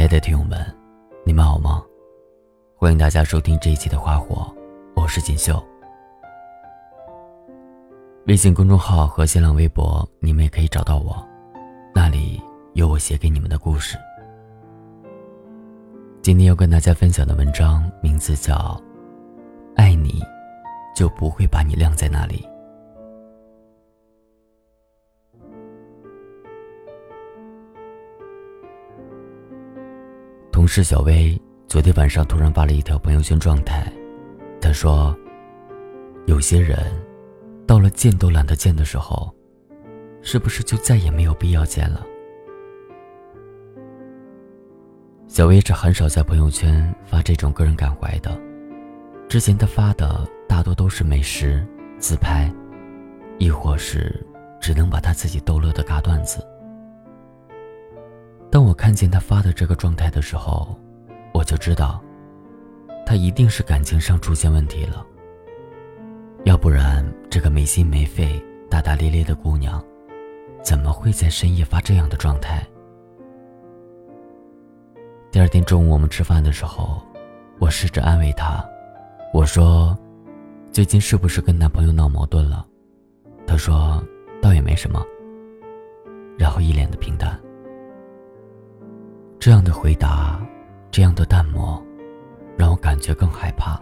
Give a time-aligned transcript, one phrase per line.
[0.00, 0.58] 亲爱的听友们，
[1.26, 1.84] 你们好吗？
[2.74, 4.50] 欢迎大家收听这一期的《花火》，
[4.96, 5.62] 我是锦绣。
[8.26, 11.22] 微信公众号和新浪微博，你们也可以找到我，
[11.94, 12.40] 那里
[12.72, 13.98] 有我写给你们的故事。
[16.22, 18.54] 今天要跟大家分享的文章名字叫
[19.76, 20.22] 《爱你，
[20.96, 22.42] 就不会把你晾在那里》。
[30.72, 33.92] 事小薇昨天晚上突然发了一条朋友圈状态，
[34.60, 35.12] 她说
[36.28, 36.78] ：“有些人，
[37.66, 39.34] 到了见都懒得见的时候，
[40.22, 42.06] 是不是就再也没有必要见了？”
[45.26, 48.40] 小薇是很少在朋友圈发这种个人感怀的，
[49.28, 51.66] 之前她发的大多都是美食、
[51.98, 52.48] 自拍，
[53.38, 54.24] 亦或是
[54.60, 56.46] 只能把她自己逗乐的尬段子。
[58.50, 60.76] 当我看见他发的这个状态的时候，
[61.32, 62.02] 我就知道，
[63.06, 65.06] 他一定是感情上出现问题了。
[66.44, 69.82] 要不然，这个没心没肺、大大咧咧的姑娘，
[70.64, 72.66] 怎么会在深夜发这样的状态？
[75.30, 77.00] 第二天中午我们吃饭的时候，
[77.60, 78.64] 我试着安慰她，
[79.32, 79.96] 我说
[80.72, 82.66] ：“最近是不是跟男朋友闹矛盾了？”
[83.46, 84.02] 她说
[84.42, 85.00] ：“倒也没什么。”
[86.36, 87.40] 然后一脸的平淡。
[89.40, 90.38] 这样的回答，
[90.90, 91.82] 这样的淡漠，
[92.58, 93.80] 让我感觉更害怕。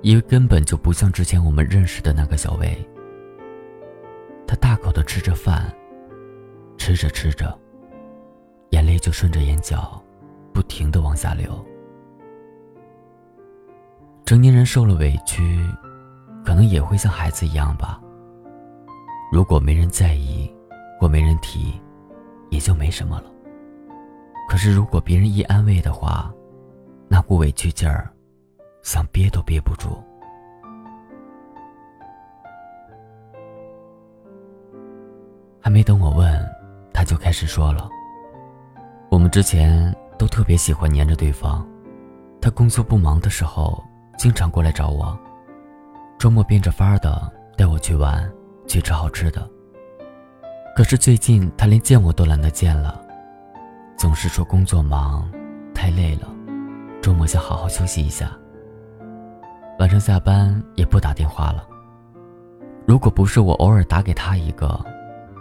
[0.00, 2.88] 因为根本就不像之前我们认识的那个小薇。
[4.46, 5.74] 她大口的吃着饭，
[6.78, 7.58] 吃着吃着，
[8.70, 10.00] 眼泪就顺着眼角，
[10.52, 11.52] 不停的往下流。
[14.24, 15.66] 成年人受了委屈，
[16.44, 18.00] 可能也会像孩子一样吧。
[19.32, 20.48] 如果没人在意，
[21.00, 21.74] 或没人提，
[22.50, 23.32] 也就没什么了。
[24.48, 26.32] 可是，如果别人一安慰的话，
[27.08, 28.10] 那股委屈劲儿，
[28.82, 30.02] 想憋都憋不住。
[35.60, 36.40] 还没等我问，
[36.92, 37.88] 他就开始说了
[39.10, 41.66] ：“我们之前都特别喜欢黏着对方，
[42.40, 43.82] 他工作不忙的时候，
[44.16, 45.18] 经常过来找我，
[46.18, 48.32] 周末变着法的带我去玩，
[48.66, 49.48] 去吃好吃的。
[50.76, 53.02] 可是最近，他连见我都懒得见了。”
[53.96, 55.26] 总是说工作忙，
[55.74, 56.28] 太累了，
[57.00, 58.30] 周末想好好休息一下。
[59.78, 61.66] 晚上下班也不打电话了。
[62.86, 64.78] 如果不是我偶尔打给他一个，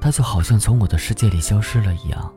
[0.00, 2.32] 他就好像从我的世界里消失了一样。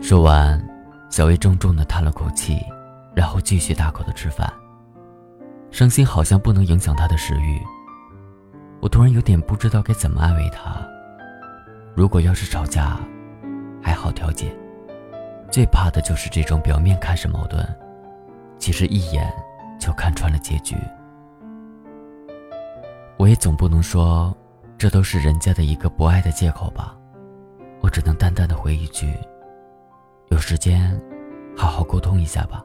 [0.00, 0.60] 说完，
[1.10, 2.58] 小薇重重的叹了口气，
[3.14, 4.50] 然后继续大口的吃饭。
[5.70, 7.60] 伤心好像不能影响他的食欲。
[8.80, 10.86] 我突然有点不知道该怎么安慰他。
[11.94, 12.98] 如果要是吵架，
[13.82, 14.50] 还好调解，
[15.50, 17.62] 最怕的就是这种表面看似矛盾，
[18.58, 19.30] 其实一眼
[19.78, 20.74] 就看穿了结局。
[23.18, 24.34] 我也总不能说，
[24.78, 26.96] 这都是人家的一个不爱的借口吧？
[27.80, 29.14] 我只能淡淡的回一句：
[30.30, 30.98] 有时间，
[31.54, 32.64] 好好沟通一下吧。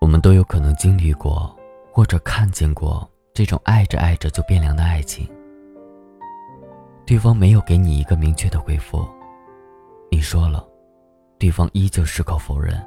[0.00, 1.54] 我们都有可能经历过，
[1.92, 3.08] 或者看见过。
[3.34, 5.26] 这种爱着爱着就变凉的爱情，
[7.06, 9.08] 对方没有给你一个明确的回复，
[10.10, 10.62] 你说了，
[11.38, 12.78] 对方依旧矢口否认。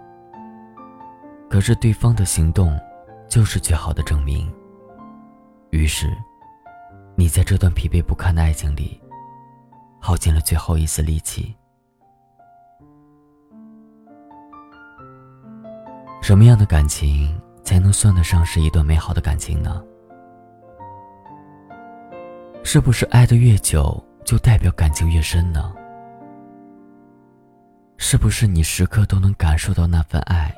[1.49, 2.79] 可是对方的行动，
[3.27, 4.51] 就是最好的证明。
[5.71, 6.15] 于是，
[7.15, 9.01] 你在这段疲惫不堪的爱情里，
[9.99, 11.55] 耗尽了最后一丝力气。
[16.21, 19.83] 什么样的感情才能算得上是一段美好的感情呢？
[22.67, 25.71] 是不是爱的越久，就代表感情越深呢？
[27.97, 30.51] 是不是你时刻都能感受到那份爱，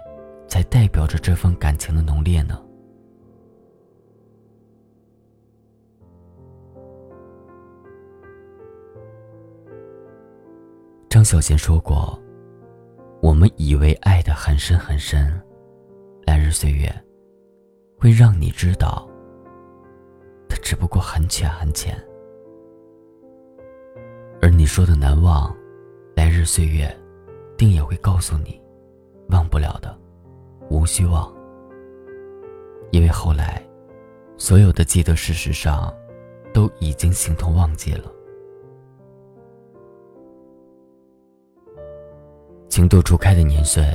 [0.48, 2.58] 才代表着这份感情的浓烈呢？
[11.10, 12.18] 张小娴说过
[13.22, 15.30] ：“我们以为爱的很深很深，
[16.26, 16.90] 来日岁月，
[18.00, 19.06] 会让你知道。”
[20.68, 21.98] 只不过很浅很浅，
[24.42, 25.56] 而你说的难忘，
[26.14, 26.94] 来日岁月，
[27.56, 28.62] 定也会告诉你，
[29.30, 29.98] 忘不了的，
[30.70, 31.34] 无需忘。
[32.92, 33.66] 因为后来，
[34.36, 35.90] 所有的记得，事实上，
[36.54, 38.12] 都已经形同忘记了。
[42.68, 43.86] 情窦初开的年岁，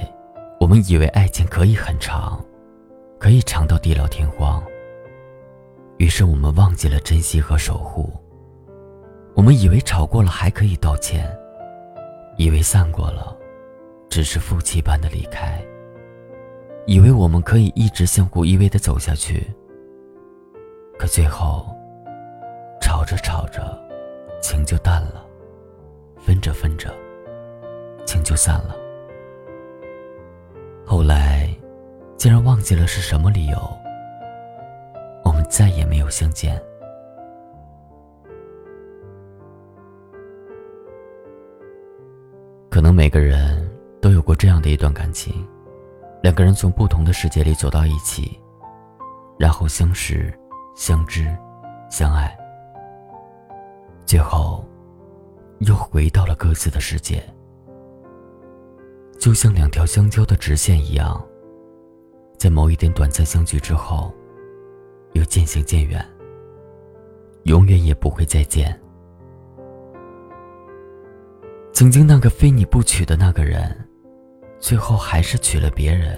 [0.59, 2.43] 我们以为爱情可以很长，
[3.19, 4.65] 可以长到地老天荒。
[6.03, 8.13] 于是我们忘记了珍惜和守护。
[9.37, 11.33] 我们以为吵过了还可以道歉，
[12.37, 13.37] 以为散过了，
[14.11, 15.65] 只是负气般的离开，
[16.87, 19.47] 以为我们可以一直相互依偎的走下去。
[20.99, 21.73] 可最后，
[22.81, 23.63] 吵着吵着，
[24.43, 25.25] 情就淡了；
[26.19, 26.93] 分着分着，
[28.05, 28.75] 情就散了。
[30.85, 31.49] 后来，
[32.17, 33.57] 竟然忘记了是什么理由，
[35.53, 36.59] 再也没有相见。
[42.71, 43.71] 可能每个人
[44.01, 45.47] 都有过这样的一段感情，
[46.23, 48.41] 两个人从不同的世界里走到一起，
[49.39, 50.33] 然后相识、
[50.75, 51.31] 相知、
[51.91, 52.35] 相爱，
[54.07, 54.65] 最后
[55.59, 57.23] 又回到了各自的世界。
[59.21, 61.23] 就像两条相交的直线一样，
[62.39, 64.11] 在某一点短暂相聚之后，
[65.13, 66.05] 又渐行渐远，
[67.45, 68.79] 永远也不会再见。
[71.73, 73.77] 曾经那个非你不娶的那个人，
[74.59, 76.17] 最后还是娶了别人。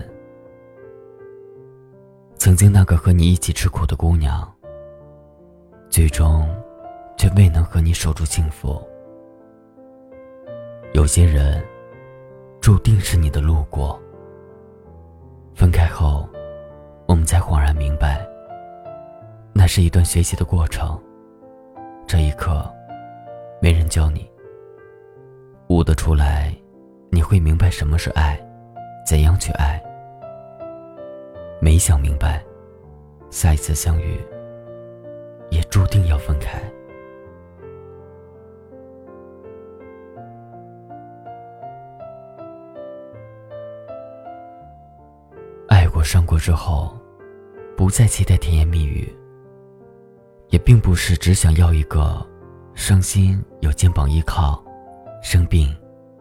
[2.36, 4.52] 曾经那个和你一起吃苦的姑娘，
[5.88, 6.48] 最终
[7.16, 8.82] 却未能和你守住幸福。
[10.92, 11.64] 有些人。
[12.60, 14.00] 注定是你的路过。
[15.54, 16.26] 分开后，
[17.06, 18.26] 我们才恍然明白，
[19.54, 21.00] 那是一段学习的过程。
[22.06, 22.68] 这一刻，
[23.62, 24.30] 没人教你，
[25.68, 26.54] 悟得出来，
[27.10, 28.38] 你会明白什么是爱，
[29.06, 29.80] 怎样去爱。
[31.60, 32.44] 没想明白，
[33.30, 34.20] 下一次相遇，
[35.50, 36.60] 也注定要分开。
[45.68, 46.94] 爱过伤过之后，
[47.76, 49.10] 不再期待甜言蜜语，
[50.54, 52.24] 也并不是只想要一个
[52.74, 54.64] 伤心有肩膀依靠、
[55.20, 55.76] 生病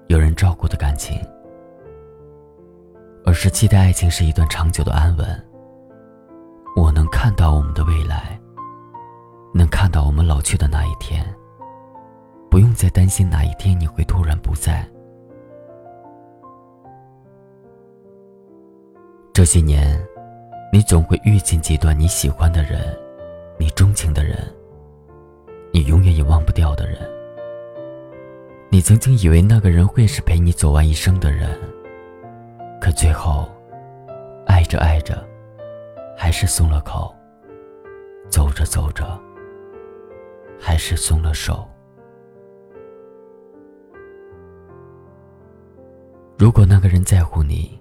[0.08, 1.22] 有人照顾的感情，
[3.24, 5.48] 而是期待爱情是一段长久的安稳。
[6.76, 8.40] 我能看到我们的未来，
[9.54, 11.24] 能看到我们老去的那一天，
[12.50, 14.84] 不用再担心哪一天你会突然不在。
[19.32, 20.04] 这些年，
[20.72, 22.82] 你总会遇见几段你喜欢的人，
[23.58, 24.38] 你钟情的人，
[25.72, 26.98] 你永远也忘不掉的人。
[28.70, 31.60] 你曾经以为那个人会是陪你走完一生的人，
[32.82, 33.48] 可最后，
[34.48, 35.24] 爱着爱着，
[36.18, 37.14] 还是松了口；
[38.30, 39.20] 走着走着，
[40.60, 41.68] 还是松了手。
[46.38, 47.80] 如果那个人在乎你，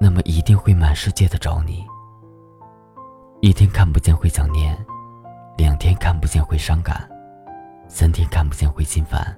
[0.00, 1.84] 那么一定会满世界的找你。
[3.40, 4.78] 一天看不见会想念，
[5.60, 7.06] 两天看不见会伤感，
[7.86, 9.36] 三天看不见会心烦。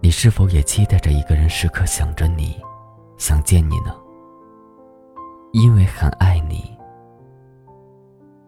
[0.00, 2.60] 你是否也期待着一个人时刻想着你，
[3.16, 3.94] 想见你呢？
[5.52, 6.76] 因为很爱你，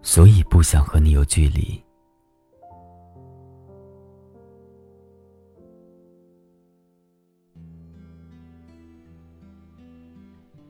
[0.02, 1.80] 所以不想和你有距离。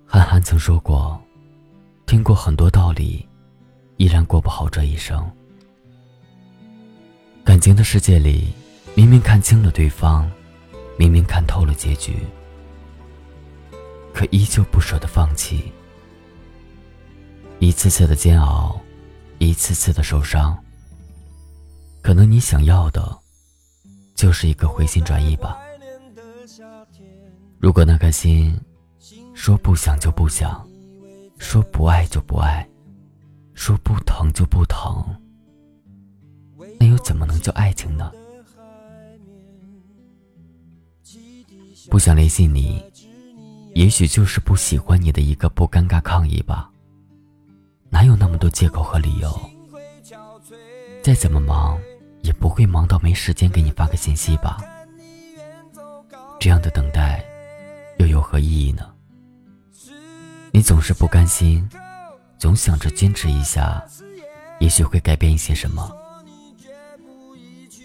[0.04, 1.18] 韩寒曾说过
[2.04, 3.26] ：“听过很多道理，
[3.96, 5.30] 依然过不好这一生。
[7.44, 8.52] 感情的世界里，
[8.94, 10.30] 明明看清了对方，
[10.98, 12.16] 明明看透了结局，
[14.12, 15.72] 可依旧不舍得放弃。
[17.58, 18.80] 一次次的煎熬，
[19.38, 20.58] 一次次的受伤。
[22.02, 23.18] 可能你想要的，
[24.14, 25.58] 就是一个回心转意吧。
[27.58, 28.58] 如果那颗心……”
[29.34, 30.64] 说不想就不想，
[31.38, 32.66] 说不爱就不爱，
[33.54, 35.04] 说不疼就不疼，
[36.78, 38.12] 那又怎么能叫爱情呢？
[41.90, 42.82] 不想联系你，
[43.74, 46.70] 也许就是不喜欢你的一个不尴尬抗议吧。
[47.90, 49.50] 哪有那么多借口和理由？
[51.02, 51.78] 再怎么忙，
[52.22, 54.58] 也不会忙到没时间给你发个信息吧。
[56.40, 57.24] 这样的等待，
[57.98, 58.90] 又有何意义呢？
[60.52, 61.68] 你总是不甘心，
[62.44, 63.82] 总想着坚持一下，
[64.60, 65.90] 也许会改变一些什么。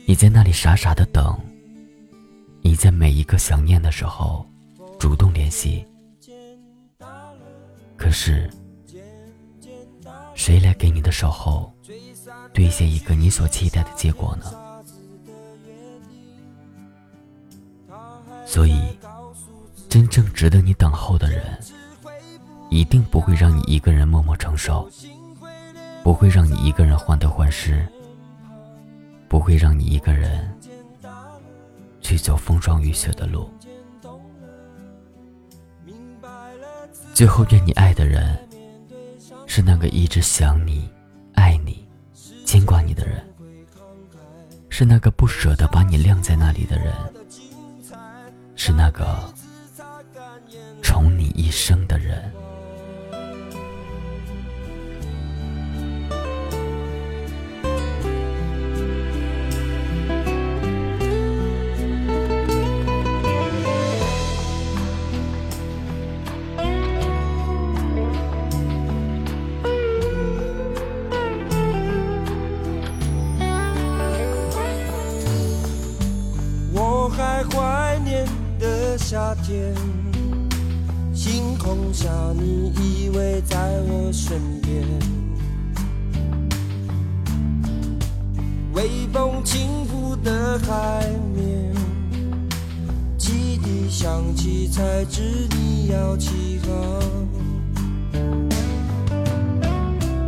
[0.06, 1.39] 你在那里傻傻的等，
[2.62, 4.46] 你在每一个想念的时候
[5.00, 5.88] 主动联系，
[7.96, 8.51] 可是
[10.36, 11.74] 谁来给你的守候
[12.54, 14.51] 兑现一个你所期待的结果呢？
[18.46, 19.00] 所以，
[19.88, 21.58] 真正值得你等候的人。
[22.69, 24.89] 一定不会让你一个人默默承受，
[26.03, 27.85] 不会让你一个人患得患失，
[29.27, 30.47] 不会让你一个人
[31.99, 33.49] 去走风霜雨雪的路。
[37.13, 38.38] 最后，愿你爱的人
[39.45, 40.89] 是那个一直想你、
[41.33, 41.85] 爱你、
[42.45, 43.27] 牵挂你的人，
[44.69, 46.93] 是那个不舍得把你晾在那里的人，
[48.55, 49.33] 是那个
[50.81, 52.31] 宠你一生的人。
[89.43, 91.74] 轻浮的海面，
[93.17, 96.74] 汽笛响起，才知你要起航，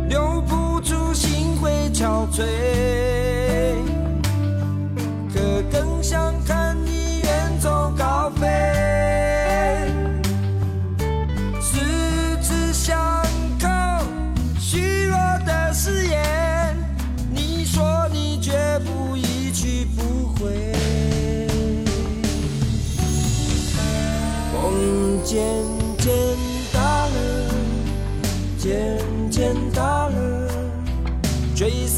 [0.08, 3.01] 留不住心会憔悴。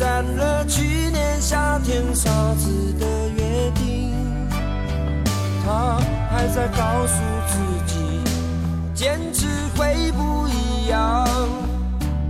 [0.05, 3.07] 散了去年夏天傻子的
[3.39, 4.13] 约定。
[5.65, 5.99] 他
[6.31, 7.57] 还在告诉自
[7.87, 8.21] 己，
[8.93, 11.27] 坚持会不一样，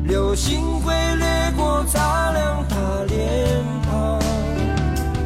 [0.04, 2.76] 流星会掠过擦亮他
[3.08, 4.20] 脸庞。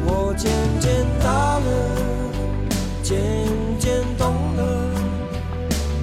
[0.07, 1.69] 我渐渐大了，
[3.03, 3.15] 渐
[3.77, 4.63] 渐懂了，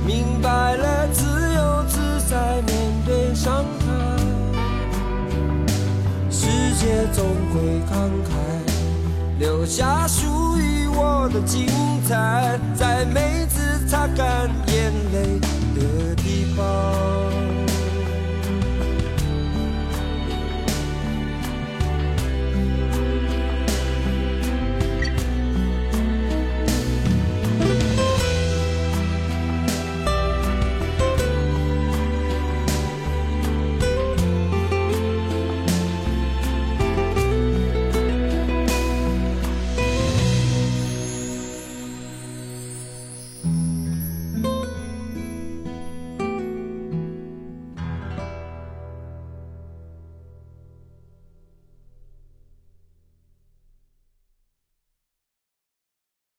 [0.06, 1.24] 明白了自
[1.56, 2.72] 由自在面
[3.04, 3.64] 对伤。
[6.86, 8.30] 也总会慷慨，
[9.40, 11.66] 留下属于我的精
[12.06, 15.40] 彩，在每次擦干眼泪
[15.74, 17.25] 的地方。